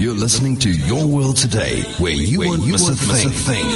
You're 0.00 0.14
listening 0.14 0.56
to 0.58 0.70
Your 0.70 1.04
World 1.06 1.36
Today, 1.36 1.82
where 1.98 2.12
you 2.12 2.38
won't 2.38 2.64
miss 2.66 2.88
a 2.88 2.94
thing. 2.94 3.68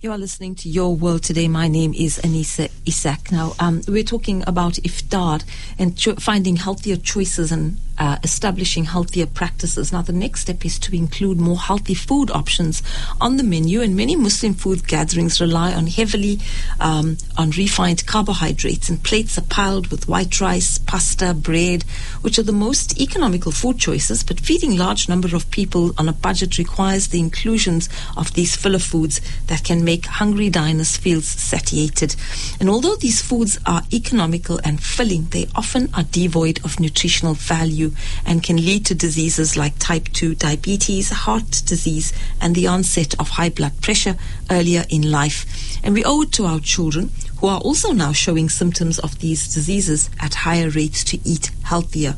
You 0.00 0.12
are 0.12 0.18
listening 0.18 0.54
to 0.56 0.68
Your 0.68 0.94
World 0.94 1.24
Today. 1.24 1.48
My 1.48 1.66
name 1.66 1.92
is 1.92 2.18
Anisa 2.22 2.70
Isak. 2.86 3.32
Now, 3.32 3.54
um, 3.58 3.82
we're 3.88 4.04
talking 4.04 4.44
about 4.46 4.74
iftar 4.74 5.42
and 5.76 5.96
cho- 5.98 6.14
finding 6.14 6.54
healthier 6.54 6.96
choices 6.96 7.50
and 7.50 7.78
uh, 7.98 8.16
establishing 8.22 8.84
healthier 8.84 9.26
practices. 9.26 9.92
Now, 9.92 10.02
the 10.02 10.12
next 10.12 10.42
step 10.42 10.64
is 10.64 10.78
to 10.80 10.96
include 10.96 11.38
more 11.38 11.58
healthy 11.58 11.94
food 11.94 12.30
options 12.30 12.82
on 13.20 13.36
the 13.36 13.42
menu, 13.42 13.80
and 13.82 13.96
many 13.96 14.16
Muslim 14.16 14.54
food 14.54 14.86
gatherings 14.86 15.40
rely 15.40 15.72
on 15.74 15.86
heavily 15.86 16.38
um, 16.80 17.16
on 17.36 17.50
refined 17.50 18.06
carbohydrates, 18.06 18.88
and 18.88 19.02
plates 19.02 19.38
are 19.38 19.42
piled 19.42 19.88
with 19.88 20.08
white 20.08 20.40
rice, 20.40 20.78
pasta, 20.78 21.34
bread, 21.34 21.82
which 22.22 22.38
are 22.38 22.42
the 22.42 22.52
most 22.52 23.00
economical 23.00 23.52
food 23.52 23.78
choices. 23.78 24.22
But 24.22 24.40
feeding 24.40 24.76
large 24.76 25.08
number 25.08 25.34
of 25.34 25.50
people 25.50 25.92
on 25.98 26.08
a 26.08 26.12
budget 26.12 26.58
requires 26.58 27.08
the 27.08 27.18
inclusions 27.18 27.88
of 28.16 28.34
these 28.34 28.56
filler 28.56 28.78
foods 28.78 29.20
that 29.46 29.64
can 29.64 29.84
make 29.84 30.06
hungry 30.06 30.50
diners 30.50 30.96
feel 30.96 31.20
satiated. 31.20 32.14
And 32.60 32.68
although 32.68 32.96
these 32.96 33.22
foods 33.22 33.58
are 33.66 33.82
economical 33.92 34.60
and 34.64 34.82
filling, 34.82 35.24
they 35.30 35.48
often 35.54 35.88
are 35.94 36.04
devoid 36.04 36.64
of 36.64 36.80
nutritional 36.80 37.34
value 37.34 37.87
and 38.24 38.42
can 38.42 38.56
lead 38.56 38.86
to 38.86 38.94
diseases 38.94 39.56
like 39.56 39.78
type 39.78 40.08
2 40.12 40.34
diabetes, 40.34 41.10
heart 41.10 41.62
disease, 41.66 42.12
and 42.40 42.54
the 42.54 42.66
onset 42.66 43.14
of 43.18 43.30
high 43.30 43.50
blood 43.50 43.80
pressure 43.80 44.16
earlier 44.50 44.84
in 44.88 45.10
life. 45.10 45.46
And 45.82 45.94
we 45.94 46.04
owe 46.04 46.22
it 46.22 46.32
to 46.32 46.46
our 46.46 46.60
children, 46.60 47.10
who 47.38 47.46
are 47.46 47.60
also 47.60 47.92
now 47.92 48.12
showing 48.12 48.48
symptoms 48.48 48.98
of 48.98 49.18
these 49.20 49.52
diseases 49.52 50.10
at 50.20 50.34
higher 50.34 50.70
rates, 50.70 51.04
to 51.04 51.18
eat 51.24 51.50
healthier. 51.64 52.16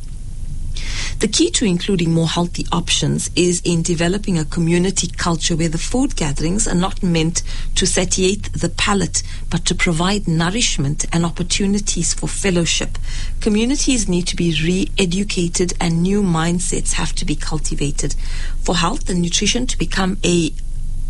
The 1.20 1.28
key 1.28 1.50
to 1.50 1.66
including 1.66 2.14
more 2.14 2.28
healthy 2.28 2.66
options 2.72 3.30
is 3.36 3.60
in 3.62 3.82
developing 3.82 4.38
a 4.38 4.46
community 4.46 5.06
culture 5.06 5.54
where 5.54 5.68
the 5.68 5.76
food 5.76 6.16
gatherings 6.16 6.66
are 6.66 6.74
not 6.74 7.02
meant 7.02 7.42
to 7.74 7.86
satiate 7.86 8.50
the 8.54 8.70
palate, 8.70 9.22
but 9.50 9.66
to 9.66 9.74
provide 9.74 10.26
nourishment 10.26 11.04
and 11.12 11.26
opportunities 11.26 12.14
for 12.14 12.26
fellowship. 12.26 12.96
Communities 13.42 14.08
need 14.08 14.28
to 14.28 14.36
be 14.36 14.58
re 14.64 14.90
educated 14.96 15.74
and 15.78 16.02
new 16.02 16.22
mindsets 16.22 16.94
have 16.94 17.14
to 17.16 17.26
be 17.26 17.34
cultivated. 17.34 18.14
For 18.62 18.76
health 18.76 19.10
and 19.10 19.20
nutrition 19.20 19.66
to 19.66 19.76
become 19.76 20.16
a 20.24 20.54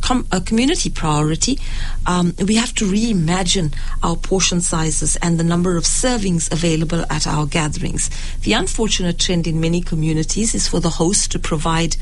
com- 0.00 0.26
a 0.32 0.40
community 0.40 0.90
priority, 0.90 1.58
um, 2.06 2.34
we 2.44 2.56
have 2.56 2.74
to 2.76 2.84
reimagine 2.84 3.74
our 4.02 4.16
portion 4.16 4.60
sizes 4.60 5.16
and 5.16 5.38
the 5.38 5.44
number 5.44 5.76
of 5.76 5.84
servings 5.84 6.50
available 6.52 7.04
at 7.10 7.26
our 7.26 7.46
gatherings. 7.46 8.10
The 8.42 8.54
unfortunate 8.54 9.18
trend 9.18 9.46
in 9.46 9.60
many 9.60 9.80
communities 9.80 10.54
is 10.54 10.68
for 10.68 10.80
the 10.80 10.90
host 10.90 11.32
to 11.32 11.38
provide 11.38 11.96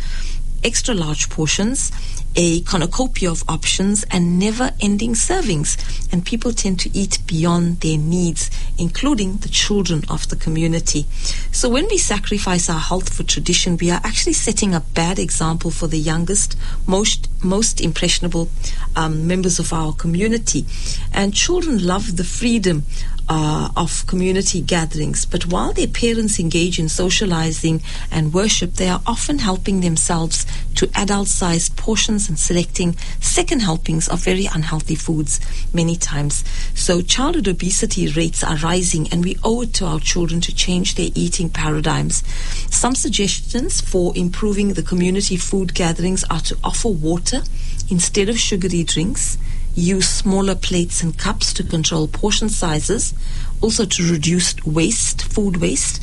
extra 0.64 0.94
large 0.94 1.28
portions, 1.30 1.92
a 2.36 2.60
cornucopia 2.62 3.30
of 3.30 3.42
options, 3.48 4.04
and 4.10 4.38
never 4.38 4.70
ending 4.80 5.14
servings. 5.14 5.76
And 6.12 6.24
people 6.24 6.52
tend 6.52 6.80
to 6.80 6.96
eat 6.96 7.18
beyond 7.26 7.80
their 7.80 7.98
needs, 7.98 8.50
including 8.78 9.38
the 9.38 9.48
children 9.48 10.04
of 10.08 10.28
the 10.28 10.36
community. 10.36 11.06
So 11.52 11.68
when 11.68 11.86
we 11.86 11.98
sacrifice 11.98 12.70
our 12.70 12.78
health 12.78 13.12
for 13.12 13.22
tradition, 13.22 13.76
we 13.76 13.90
are 13.90 14.00
actually 14.04 14.34
setting 14.34 14.74
a 14.74 14.80
bad 14.80 15.18
example 15.18 15.70
for 15.70 15.88
the 15.88 15.98
youngest, 15.98 16.56
most, 16.86 17.28
most 17.42 17.80
impressionable 17.80 18.48
um, 18.94 19.26
members 19.26 19.58
of 19.58 19.72
our 19.72 19.92
community. 19.92 20.66
And 21.12 21.34
children 21.34 21.84
love 21.84 22.16
the 22.16 22.24
freedom 22.24 22.84
uh, 23.28 23.68
of 23.76 24.06
community 24.06 24.60
gatherings. 24.60 25.26
But 25.26 25.46
while 25.46 25.72
their 25.72 25.86
parents 25.86 26.40
engage 26.40 26.78
in 26.78 26.88
socializing 26.88 27.82
and 28.10 28.32
worship, 28.32 28.74
they 28.74 28.88
are 28.88 29.02
often 29.06 29.38
helping 29.38 29.80
themselves 29.80 30.46
to 30.76 30.90
adult 30.94 31.28
sized 31.28 31.76
portions 32.18 32.28
and 32.28 32.38
selecting 32.38 32.96
second 33.20 33.60
helpings 33.60 34.08
of 34.08 34.24
very 34.24 34.46
unhealthy 34.46 34.96
foods 34.96 35.40
many 35.72 35.96
times. 35.96 36.44
So 36.74 37.00
childhood 37.02 37.48
obesity 37.48 38.08
rates 38.08 38.42
are 38.42 38.56
rising, 38.56 39.08
and 39.12 39.24
we 39.24 39.36
owe 39.44 39.62
it 39.62 39.74
to 39.74 39.86
our 39.86 40.00
children 40.00 40.40
to 40.42 40.54
change 40.54 40.94
their 40.94 41.10
eating 41.14 41.50
paradigms. 41.50 42.22
Some 42.70 42.94
suggestions 42.94 43.80
for 43.80 44.12
improving 44.16 44.74
the 44.74 44.82
community 44.82 45.36
food 45.36 45.74
gatherings 45.74 46.24
are 46.30 46.40
to 46.40 46.56
offer 46.64 46.88
water 46.88 47.42
instead 47.90 48.28
of 48.28 48.38
sugary 48.38 48.84
drinks 48.84 49.38
use 49.74 50.08
smaller 50.08 50.56
plates 50.56 51.02
and 51.02 51.16
cups 51.16 51.52
to 51.54 51.62
control 51.62 52.08
portion 52.08 52.48
sizes, 52.48 53.14
also 53.60 53.84
to 53.84 54.10
reduce 54.10 54.56
waste, 54.64 55.22
food 55.22 55.56
waste. 55.58 56.02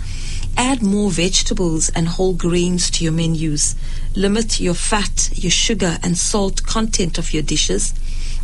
Add 0.58 0.82
more 0.82 1.12
vegetables 1.12 1.90
and 1.90 2.08
whole 2.08 2.34
grains 2.34 2.90
to 2.92 3.04
your 3.04 3.14
menus. 3.14 3.76
Limit 4.16 4.60
your 4.60 4.74
fat, 4.74 5.30
your 5.34 5.52
sugar, 5.52 5.98
and 6.02 6.18
salt 6.18 6.64
content 6.66 7.18
of 7.18 7.34
your 7.34 7.44
dishes. 7.44 7.94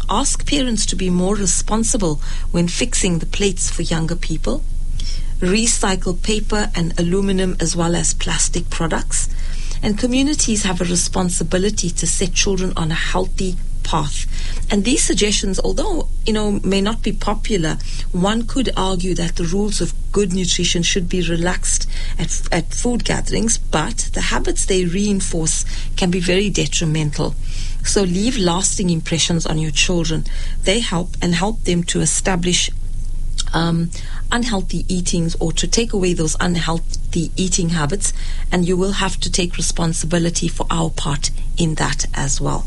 Ask 0.10 0.46
parents 0.46 0.86
to 0.88 0.96
be 0.96 1.10
more 1.10 1.36
responsible 1.36 2.22
when 2.52 2.68
fixing 2.68 3.20
the 3.20 3.26
plates 3.26 3.72
for 3.72 3.82
younger 3.82 4.16
people. 4.16 4.64
Recycle 5.40 6.22
paper 6.22 6.70
and 6.76 6.94
aluminum 7.00 7.56
as 7.60 7.76
well 7.76 7.96
as 7.96 8.14
plastic 8.14 8.70
products. 8.70 9.30
And 9.82 9.98
communities 9.98 10.64
have 10.64 10.82
a 10.82 10.86
responsibility 10.86 11.90
to 11.90 12.06
set 12.06 12.34
children 12.34 12.74
on 12.76 12.92
a 12.92 12.96
healthy 12.96 13.56
path. 13.92 14.26
And 14.72 14.86
these 14.86 15.04
suggestions, 15.04 15.60
although 15.60 16.08
you 16.26 16.34
know 16.34 16.48
may 16.64 16.82
not 16.82 17.04
be 17.04 17.12
popular, 17.12 17.78
one 18.14 18.44
could 18.48 18.70
argue 18.78 19.14
that 19.16 19.36
the 19.36 19.44
rules 19.44 19.82
of 19.82 19.94
good 20.12 20.34
nutrition 20.34 20.84
should 20.84 21.08
be 21.10 21.22
relaxed 21.36 21.90
at, 22.18 22.32
at 22.52 22.74
food 22.74 23.04
gatherings, 23.04 23.58
but 23.58 23.98
the 24.14 24.22
habits 24.34 24.66
they 24.66 24.86
reinforce 24.86 25.66
can 25.98 26.10
be 26.10 26.22
very 26.22 26.50
detrimental. 26.50 27.36
So 27.84 28.04
leave 28.04 28.38
lasting 28.38 28.90
impressions 28.90 29.46
on 29.46 29.58
your 29.58 29.72
children. 29.72 30.26
They 30.64 30.80
help 30.80 31.10
and 31.22 31.34
help 31.34 31.64
them 31.64 31.84
to 31.92 32.00
establish 32.00 32.70
um, 33.54 33.90
unhealthy 34.32 34.86
eatings 34.88 35.36
or 35.36 35.52
to 35.54 35.68
take 35.68 35.92
away 35.94 36.14
those 36.14 36.36
unhealthy 36.40 37.32
eating 37.36 37.70
habits, 37.70 38.14
and 38.52 38.66
you 38.68 38.78
will 38.78 38.96
have 39.04 39.20
to 39.20 39.30
take 39.32 39.58
responsibility 39.58 40.48
for 40.48 40.66
our 40.70 40.90
part 40.90 41.32
in 41.58 41.76
that 41.76 42.06
as 42.14 42.40
well. 42.40 42.60